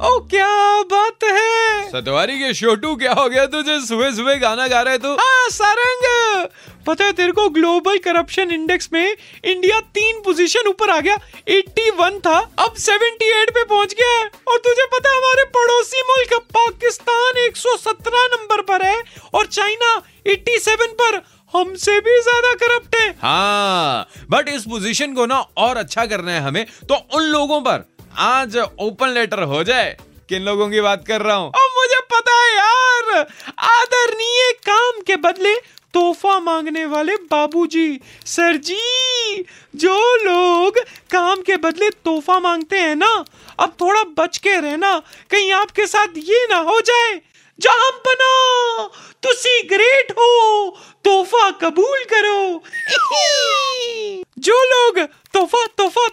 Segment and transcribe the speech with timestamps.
[0.00, 1.88] ओ क्या बात है?
[1.90, 3.44] सतवारी के छोटू क्या हो गया?
[3.46, 5.08] तुझे सुबह सुबह गाना गा रहे तू?
[5.14, 6.46] हाँ सारंग।
[6.86, 11.16] पता है तेरे को ग्लोबल करप्शन इंडेक्स में इंडिया तीन पोजीशन ऊपर आ गया।
[11.50, 16.34] 81 था अब 78 पे पहुँच गया है। और तुझे पता है हमारे पड़ोसी मुल्क
[16.56, 19.02] पाकिस्तान 117 नंबर पर है
[19.34, 19.94] और चाइना
[20.28, 21.22] 87 पर
[21.54, 26.40] हमसे भी ज़्यादा करप्ट है। हाँ बट इस पोजीशन को ना और अच्छा करना है
[26.40, 27.88] हमें तो उन लोगों पर
[28.18, 29.96] आज ओपन लेटर हो जाए
[30.28, 31.52] किन लोगों की बात कर रहा हूँ?
[31.56, 33.26] मुझे पता है यार।
[33.58, 35.54] आदरणीय काम के बदले
[35.94, 39.44] तोहफा मांगने वाले बाबूजी, सर जी,
[39.76, 40.78] जो लोग
[41.10, 43.24] काम के बदले तोहफा मांगते हैं ना,
[43.60, 47.20] अब थोड़ा बच के रहना, कहीं आपके साथ ये ना हो जाए।
[47.60, 48.84] जहाँ बना,
[49.22, 50.70] तुसी ग्रेट हो,
[51.04, 52.62] तोहफा कबूल करो।
[54.38, 54.98] जो लोग
[55.34, 56.08] तोहफा तोहफा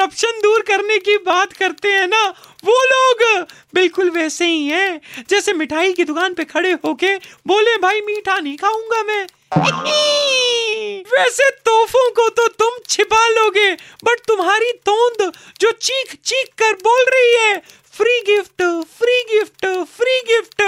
[0.00, 2.22] करप्शन दूर करने की बात करते हैं ना,
[2.64, 7.14] वो लोग बिल्कुल वैसे ही हैं। जैसे मिठाई की दुकान पे खड़े होके
[7.46, 9.26] बोले, भाई, मीठा नहीं खाऊँगा मैं।
[11.12, 13.72] वैसे तोहफों को तो तुम छिपा लोगे
[14.04, 17.62] बट तुम्हारी तोंद जो चीख चीख कर बोल रही है
[17.92, 18.62] free gift
[18.98, 20.62] free gift free gift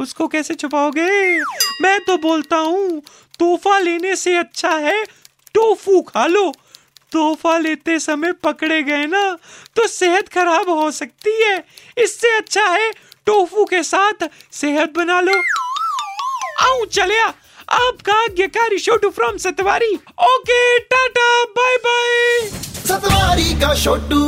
[0.00, 1.38] उसको कैसे छुपाओगे?
[1.82, 3.00] मैं तो बोलता हूँ,
[3.38, 5.04] तोहफा लेने से अच्छा है,
[5.54, 6.52] टोफू खा लो।
[7.12, 9.22] तोहफा लेते समय पकड़े गए ना
[9.76, 11.64] तो सेहत खराब हो सकती है।
[11.98, 12.90] इससे अच्छा है
[13.26, 15.34] टोफू के साथ सेहत बना लो।
[16.62, 17.26] आऊ चलिया
[17.72, 19.94] आपका आज्ञाकारी Chhotu from Satwari.
[20.24, 22.48] Okay, tata bye bye
[22.86, 24.20] Satwari का छोटू